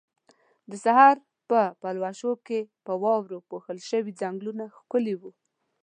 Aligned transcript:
د 0.69 0.71
سحر 0.83 1.15
په 1.49 1.59
پلوشو 1.81 2.31
کې 2.47 2.59
په 2.85 2.93
واورو 3.03 3.45
پوښل 3.49 3.77
شوي 3.89 4.11
ځنګلونه 4.21 4.63
ښکلي 4.77 5.15
وو. 5.17 5.31